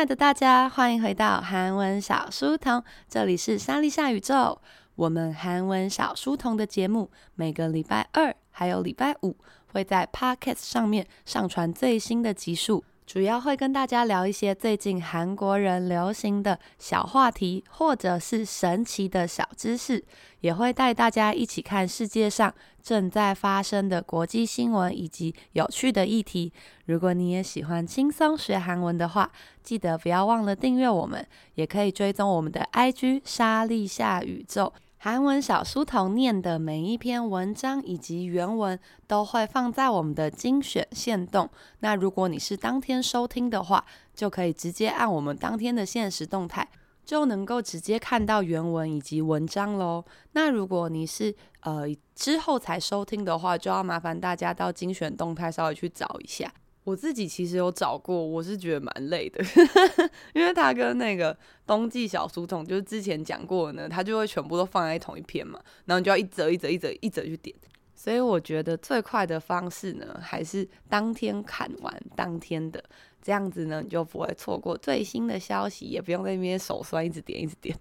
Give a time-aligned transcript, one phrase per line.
[0.00, 4.58] 亲爱的大家，欢迎回到韩文小书童，这里是莎莉夏宇宙。
[4.94, 9.36] 我们韩文小书童的节目每个礼拜二还有礼拜五
[9.74, 12.82] 会在 Podcast 上面上传最新的集数。
[13.12, 20.04] 主要会跟大家聊一些最近韩国人流行的小话题，或者是神奇的小知识，
[20.42, 26.52] 也会带大家一起看世界上正在发生的国际新闻以及有趣的议题。
[26.84, 29.28] 如果你也喜欢轻松学韩文的话，
[29.60, 34.72] 记得不要忘了订阅我们，也可以追踪我们的 IG 莎莉夏宇宙。
[35.02, 41.48] 韩文小书童念的每一篇文章以及原文都会放在我们的精选线动。
[41.78, 43.82] 那如果你是当天收听的话，
[44.14, 46.68] 就可以直接按我们当天的限时动态，
[47.02, 50.04] 就能够直接看到原文以及文章喽。
[50.32, 56.52] 那如果你是呃之后才收听的话，就要麻烦大家到精选动态稍微去找一下。
[56.90, 59.44] 我自己其实有找过，我是觉得蛮累的，
[60.34, 67.54] 因为它跟那个冬季小书童就是之前讲过的呢，它就会全部都放在同一篇嘛，然后你就要一折一折一折一折去点。
[67.94, 72.82] 所以我觉得最快的方式呢，还是当天看完当天的，
[73.22, 77.78] 这样子呢，你就不会错过最新的消息，也不用在那边手酸一直点一直点。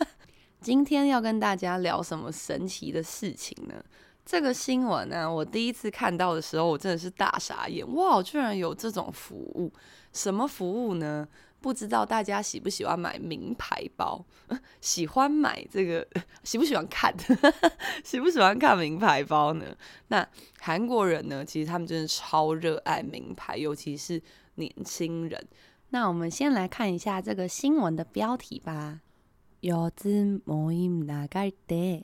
[0.62, 3.74] 今天要跟大家聊什么神奇的事情呢？
[4.25, 7.85] 这个新闻呢、啊，我第一次看到的时候，我真的是大傻眼！
[7.95, 9.71] 哇，居然有这种服务！
[10.13, 11.27] 什么服务呢？
[11.59, 14.25] 不知道大家喜不喜欢买名牌包？
[14.79, 16.07] 喜欢买这个？
[16.43, 17.13] 喜不喜欢看？
[18.03, 19.65] 喜不喜欢看名牌包呢？
[20.07, 20.27] 那
[20.59, 21.45] 韩国人呢？
[21.45, 24.21] 其实他们真的超热爱名牌，尤其是
[24.55, 25.47] 年轻人。
[25.89, 29.01] 那我们先来看一下这个新闻的标题吧。
[29.61, 32.03] 요즘모임나갈때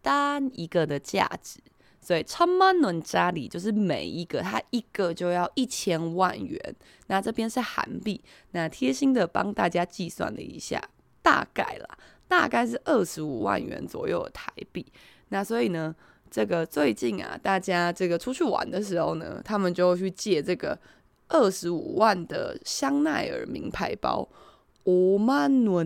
[0.00, 1.60] 单一个的价值，
[2.00, 6.76] 所以천만원짜리就是每一个，它一个就要一千万元。
[7.06, 10.82] 那这边是韩币，那贴心的帮大家计算了一下，
[11.22, 11.98] 大概啦，
[12.28, 14.84] 大概是二十五万元左右的台币。
[15.28, 15.94] 那所以呢，
[16.29, 20.77] 这个最近啊大家这个出去玩的时候呢他们就去借这个
[21.27, 24.27] 二十五万的香奈儿名牌包
[24.85, 25.83] all manner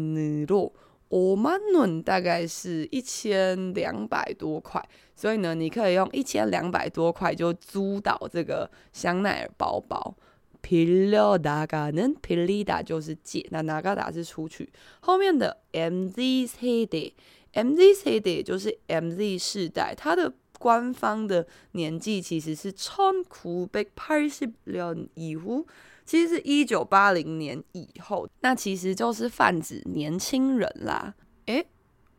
[2.04, 4.82] 大概是一千两百多块。
[5.16, 10.16] 所以呢你可以用一千两百多块就租到这个香奈儿包包。
[10.62, 13.46] pillow 打卡呢 pili 打就是借。
[13.50, 14.70] 那 na gada 是出去。
[15.00, 17.14] 后面的 mz hey day
[17.53, 25.67] MZ 세대就是 MZ 世代，它的官方的年纪其实是천구백팔십년以后，
[26.05, 31.15] 其实是一九八零年以后，那其实就是泛指年轻人啦。
[31.47, 31.67] 诶，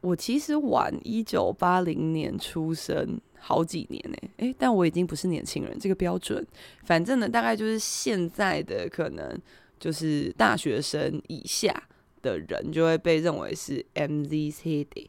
[0.02, 6.46] 我其实晚一九八零年出生好几年诶，诶，但我已经不是年轻人这个标准，
[6.84, 9.38] 反正呢，大概就是现在的可能
[9.80, 11.84] 就是大学生以下
[12.22, 15.02] 的人就会被认为是 MZ 世代。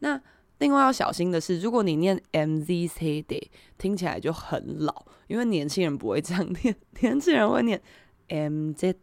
[0.00, 0.20] 那
[0.58, 3.48] 另外要小心的是，如果你念 MZC Day，
[3.78, 7.80] 听起来就很老，因为年轻人不会这样念，年轻人会念
[8.28, 8.94] MZ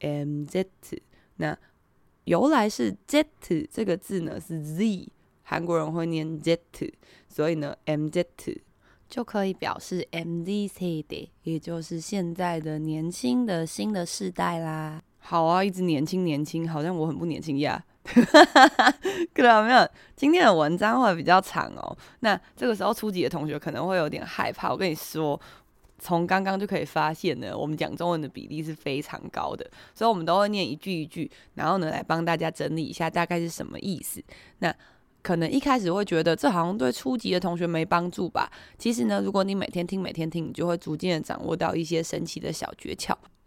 [0.00, 0.66] MZ。
[1.36, 1.56] 那
[2.24, 3.24] 由来是 Z
[3.70, 5.08] 这个字呢是 Z，
[5.42, 6.58] 韩国人会念 Z，
[7.28, 8.24] 所以呢 MZ
[9.08, 15.02] 就可以表示 MZC Day，也就是现在的年轻的新的世代啦。
[15.18, 17.84] 好啊，一直年轻年轻，好像我很不年轻呀。
[18.08, 18.94] 哈哈，
[19.34, 19.88] 看到没有？
[20.16, 21.96] 今天的文章会比较长哦。
[22.20, 24.70] 那这个时候初级的同学可能会有点害怕。
[24.70, 25.38] 我跟你说，
[25.98, 34.22] 从刚刚就可以发现呢，我们讲中文的比例是非常高的，所以我们都会念一句一句，然后呢来帮大家整理一下大概是什么意思。
[34.60, 34.74] 那
[35.22, 38.50] 可能一开始会觉得这好像对初级的同学没帮助吧？
[38.78, 43.14] 其实呢，如果你每天听每天听，你就会逐渐的掌握到一些神奇的小诀窍。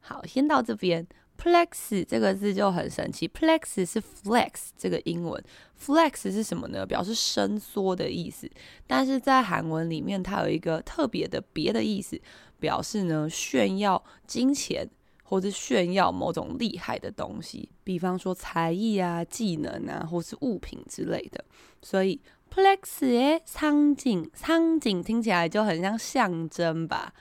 [0.00, 1.06] 好，先到这边。
[1.38, 5.44] Flex 这个字就很神奇，Flex 是 flex 这个英文，
[5.78, 6.86] flex 是什么呢？
[6.86, 8.50] 表示伸缩的意思。
[8.86, 12.18] 但是在韩文里面，它有一个特别的别的意思，
[12.58, 14.88] 表示呢炫耀金钱
[15.22, 21.44] 或是炫耀某种厉害的东西，比方说才艺啊、技能啊，或是物品之类的。
[21.82, 22.18] 所以
[22.50, 27.12] Flex의 상징，상징听起来就很像象征吧。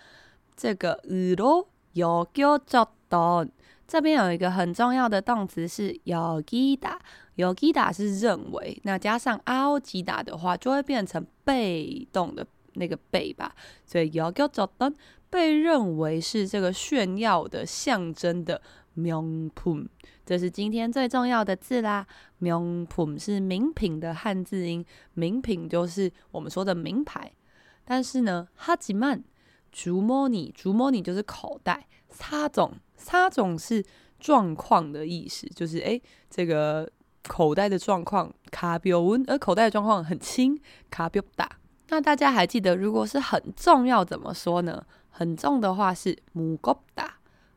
[0.55, 3.49] 这个으로 여겨졌던
[3.87, 13.55] 这边有一个很重要的动词是여기다，여기다是认为，那加上아오기다的话，就会变成被动的那个被吧。
[13.85, 14.95] 所以여겨졌던
[15.29, 18.61] 被认为是这个炫耀的象征的
[18.95, 19.87] 명품，
[20.25, 22.07] 这是今天最重要的字啦。
[22.39, 24.83] 명품是名品的汉字音，
[25.13, 27.31] 名品就是我们说的名牌。
[27.83, 29.21] 但是呢，하지만
[29.71, 32.71] 주머니，주머니就是口袋，사정。
[33.07, 33.85] 它总是
[34.19, 36.89] 状况的意思，就是哎，这个
[37.23, 40.59] 口袋的状况卡比欧温，而口袋的状况很轻，
[40.89, 41.59] 卡比欧大。
[41.89, 44.83] 那大家还记得，如果是很重要怎么说呢？
[45.09, 47.09] 很重的话是무겁 다，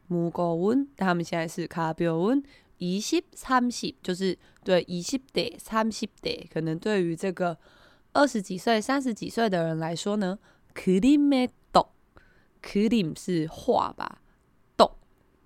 [0.08, 0.88] 무거운。
[0.94, 2.42] 但他们现在是卡比欧温，
[2.78, 6.46] 二十、三十，就是对二十대삼십 대。
[6.52, 7.56] 可能对于这个
[8.12, 10.38] 二十几岁、三十几岁的人来说呢，
[10.74, 11.48] 그림의
[12.62, 14.22] 떡，그림是画吧。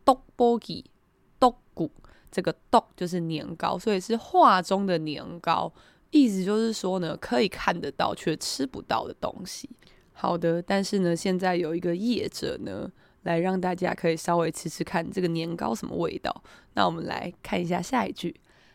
[0.04, 0.82] 떡볶이
[1.38, 1.90] 떡국，
[2.28, 5.72] 这个떡就是年糕，所以是画中的年糕，
[6.10, 9.70] 意思就是说呢，可以看得到却吃不到的东西。
[10.12, 12.90] 好的，但是呢，现在有一个业者呢，
[13.22, 16.42] 来让大家可以稍微吃吃看这个年糕什么味道。
[16.74, 18.34] 那我们来看一下下一句：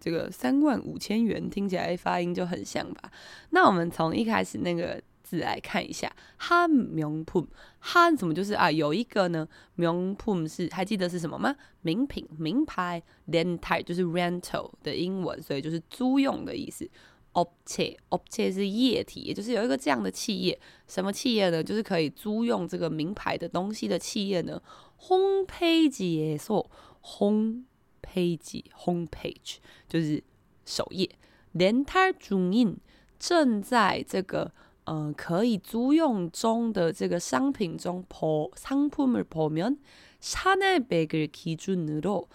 [0.00, 3.10] 这个三万五千元听起来发音就很像吧？
[3.50, 7.46] 那我们从一开始那个字来看一下，哈名 품，
[7.80, 11.54] 哈怎么就是啊，有一个呢，名품是还记得是什么吗？
[11.82, 16.88] 名品、名牌，rental 就是 rental 的英文，所以就是租用的意思。
[17.34, 20.58] opte opt 是液体，也就是有一个这样的企业，
[20.88, 21.62] 什么企业呢？
[21.62, 24.60] 就是可以租用这个名牌的东西的企业呢。
[24.98, 26.68] 烘焙解锁
[27.00, 27.62] 烘
[28.01, 29.57] page homepage
[29.87, 30.23] 就是
[30.65, 31.09] 首页。
[31.53, 32.77] 렌탈 중인
[33.19, 34.51] 正在这个
[34.85, 39.77] 呃可以租用中的这个商品中，보 상품을 보면
[40.19, 42.27] 샤넬 백을 기준으로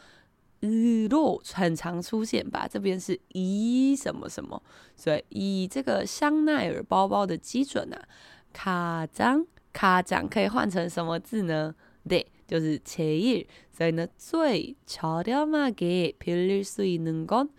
[0.62, 2.68] 으로很常出现吧？
[2.68, 4.62] 这边是以什么什么，
[4.96, 8.08] 所以以这个香奈儿包包的基准啊，
[8.52, 11.74] 卡장卡장可以换成什么字呢？
[12.08, 12.26] 对。
[12.46, 17.50] 就是제일，所以呢，最저렴하게빌릴수있는 건，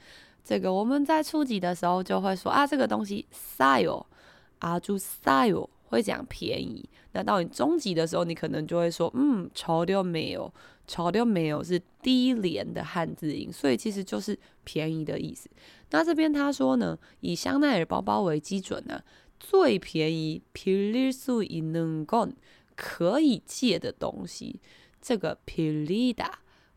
[0.44, 6.90] 这个我们在初级的时候就会说啊，这个东西싸요，아주싸요，会讲便宜。
[7.12, 15.50] 那到你中级的时候，你可能就会说，嗯，저렴해요，저렴해요是低廉的汉字音，所以其实就是便宜的意思。
[15.92, 19.04] 那这边他说呢，以香奈儿包包为基准呢，
[19.40, 22.32] 最便宜빌릴수있는 건。
[22.77, 24.61] 可以借的东西。
[25.01, 26.31] 这个 pilida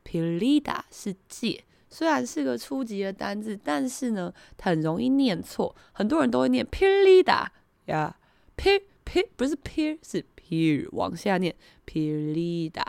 [0.03, 7.47] pilida 是借，虽然是个初级的单字，但是呢，它很容易念错，很多人都会念 pilida
[7.85, 8.17] 呀、
[8.57, 12.83] pil pil 不是 pil 是 pil 往下念 pilida。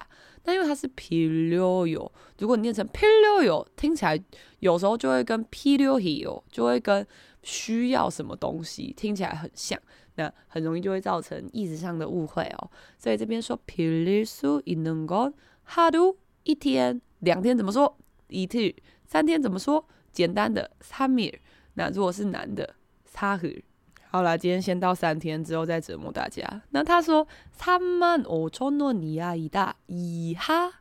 [0.45, 4.19] 那因为它是 pilio，如果你念成 pilio，听起来
[4.61, 7.07] 有时候就会跟 pilio 就会跟
[7.43, 9.79] 需要什么东西听起来很像，
[10.18, 12.70] 那很容易就会造成意思上的误会哦。
[12.98, 17.98] 所以这边说필요수있는건하루一天，两天怎么说？
[18.30, 18.76] 이틀，
[19.06, 19.86] 三天怎么说？
[20.12, 21.40] 简单的삼 일。
[21.76, 22.76] 那如果是男的
[23.06, 23.64] 사 흘。
[24.10, 26.62] 好啦，今天先到三天，之后再折磨大家。
[26.70, 30.72] 那他说三万五千원이하이다，以下、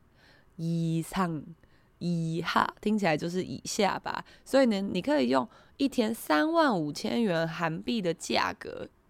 [0.56, 1.42] 以上、
[1.98, 4.22] 以下，听起来就是以下吧。
[4.44, 8.86] 所以呢，你可以用一天三万五千元韩币的价格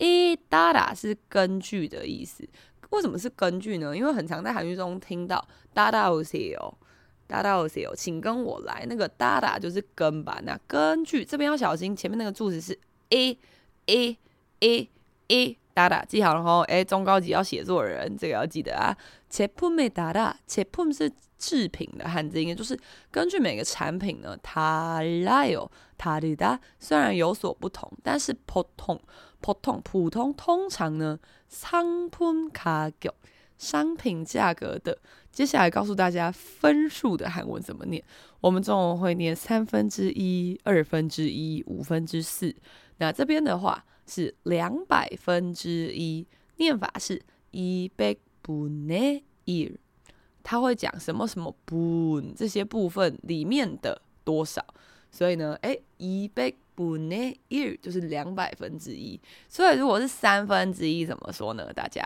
[0.00, 2.48] 诶따라是根据的意思。
[2.90, 3.96] 为什么是根据呢？
[3.96, 8.86] 因为很常在韩剧中听到따라오세요，따라오세요，请跟我来。
[8.88, 10.40] 那个따라就是跟吧。
[10.44, 12.78] 那根据这边要小心，前面那个助词是
[13.10, 13.36] a
[13.86, 14.16] a
[14.60, 14.88] a
[15.28, 18.96] a。따라记好了吼，哎，中高级要写作的人，这个要记得啊。
[19.30, 28.98] 제품에따라，제품是制品的汉字，应该就是根据每个产品呢，달라요다르다虽然有所不同，但是普通
[29.40, 31.18] 普通普通通常呢，
[31.50, 33.12] 상품가격
[33.58, 34.98] 商品价格的。
[35.30, 38.02] 接下来告诉大家分数的韩文怎么念，
[38.40, 42.54] 我们中文会念三分之一、二分之一、五分之四。
[42.98, 43.84] 那这边的话。
[44.08, 46.24] 是两百分之一，
[46.58, 47.20] 念法是
[47.50, 49.78] 이백분의 일，
[50.44, 54.64] 他会讲什么什么분这些部分里面的多少，
[55.10, 61.72] 所以呢，哎，이백 분의 일就是两百分之一，所以如果是三分之一怎么说呢？
[61.72, 62.02] 大家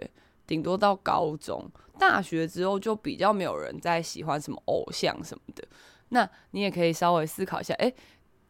[0.45, 1.71] 顶多到高中。
[1.99, 5.63] 大学之后就比较没有人在喜欢什么偶像什么的，
[6.09, 7.93] 那你也可以稍微思考一下，哎，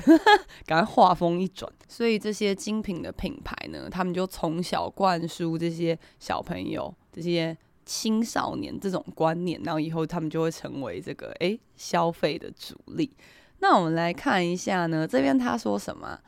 [0.65, 13.11] 赶快话锋一转，所以这些精品的品牌呢，他们就从小灌输这些小朋友、这些青少年这种观念，然后以后他们就会成为这个诶消费的主力。
[13.59, 16.19] 那我们来看一下呢，这边他说什么？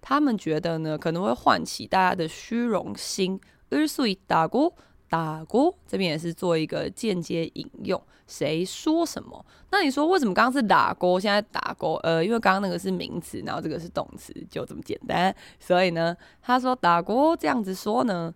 [0.00, 3.40] 他们觉得呢，可能会唤起大家的虚荣心。
[3.70, 4.74] 을수있다고
[5.09, 9.45] 打勾这边也是做一个间接引用谁说什么？
[9.71, 15.33] 那你说为什么刚刚是打勾现在打勾呃因为刚刚那个是名词然后这个是动词就这么简单。
[15.59, 18.33] 所以呢他说打勾这样子说呢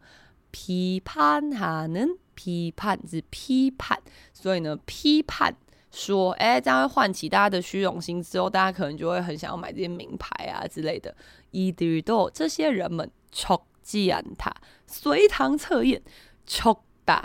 [0.50, 2.06] 批判他呢
[2.36, 4.00] 批判是批判
[4.34, 5.54] 所以呢批判
[5.92, 11.14] 说哎这样会唤起大家的虚荣心之后大家可能就会很想要买这些名牌啊之类的。
[11.52, 13.62] 伊对多这些人们瞅
[14.10, 14.50] 安他
[14.88, 16.02] 随堂测验。
[16.51, 17.25] 적 다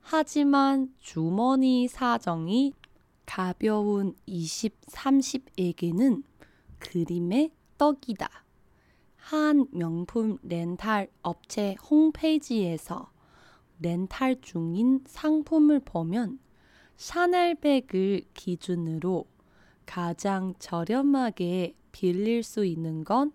[0.00, 2.74] 하지만 주머니 사정이
[3.26, 6.24] 가벼운 20, 30에게는
[6.78, 8.28] 그림의 떡이다.
[9.16, 13.12] 한 명품 렌탈 업체 홈페이지에서
[13.78, 16.40] 렌탈 중인 상품을 보면
[16.96, 19.26] 샤넬백을 기준으로
[19.86, 23.32] 가장 저렴하게 빌릴 수 있는 건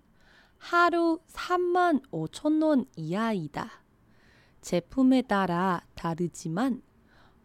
[0.57, 3.84] 하루 3만 5천 원 이하이다.
[4.65, 6.81] 제품에 따라 다르지만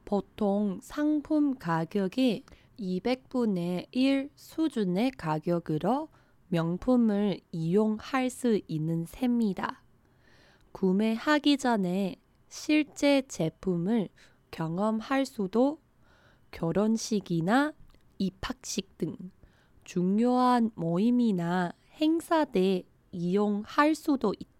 [0.06, 2.44] 보통 상품 가격의
[2.78, 6.08] 200분의 1 수준의 가격으로
[6.48, 9.82] 명품을 이용할 수 있는 셈이다.
[10.72, 12.16] 구매하기 전에
[12.48, 14.08] 실제 제품을
[14.50, 15.78] 경험할 수도
[16.52, 17.74] 결혼식이나
[18.16, 19.14] 입학식 등
[19.84, 24.59] 중요한 모임이나 행사 때 이용할 수도 있다.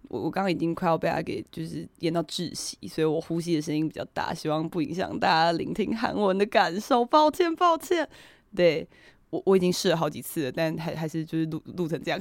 [0.10, 8.08] 我我刚刚已经快要被他给就是淹到窒息，所以我呼吸的声音比较大，希望不影响大家聆听韩文的感受，抱歉抱歉，
[8.54, 8.88] 对。
[9.30, 12.20] 我我已经试了好几次了，但还还是就是录录成这样。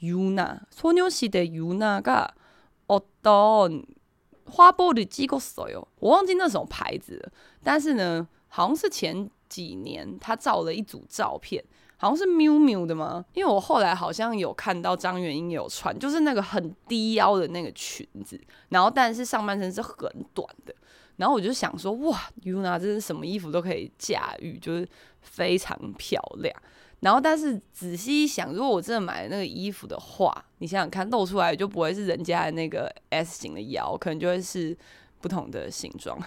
[0.00, 2.28] Yuna，소녀시대 Yuna가
[2.86, 3.84] 어떤
[4.49, 7.31] 花玻璃机构所有，我忘记那什么牌子了。
[7.63, 11.63] 但是呢，好像是前几年他照了一组照片，
[11.97, 13.23] 好像是 miu miu 的吗？
[13.33, 20.73] 因为我后来好像有看到张元英有穿，就是那个很低腰的那个裙子，然后但是上半身是很短的。
[21.17, 24.87] 然后我就想说，哇，Yuna 这是什么衣服都可以驾驭，就是
[25.21, 26.55] 非常漂亮。
[27.00, 34.76] 然后，但是仔细一想，如果我真的买了那个衣服的话，你想想看，露出来就不会是人家的那个 S 型的腰，可能就会是
[35.20, 36.18] 不同的形状。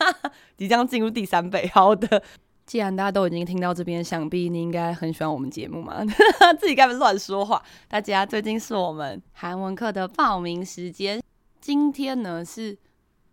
[0.57, 1.71] 即将进入第三倍。
[1.73, 2.23] 好的，
[2.65, 6.03] 既然大家都已经听到这边，想必你应该很喜欢我们节目嘛？
[6.59, 7.63] 自己该不乱说话。
[7.87, 11.23] 大家最近是我们韩文课的报名时间，
[11.62, 12.78] 今天呢是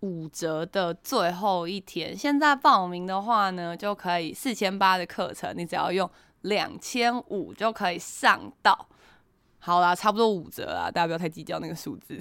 [0.01, 2.17] 五折的最后一天。
[2.17, 6.09] 现在报名的话呢，就可以四千八的课程，你只要用
[6.43, 8.89] 两千五就可以上到。
[9.59, 12.17] 好啦，差不多五折啦，大家不要太计较那个数字。